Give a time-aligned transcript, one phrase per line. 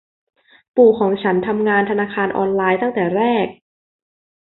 [0.75, 3.45] ปู่ของฉันทำงานธนาคารออนไลน์ตั้งแต่แรก